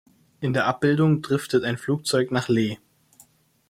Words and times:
In 0.39 0.53
der 0.53 0.65
Abbildung 0.65 1.21
driftet 1.21 1.63
ein 1.63 1.77
Flugzeug 1.77 2.31
nach 2.31 2.47
Lee. 2.49 2.79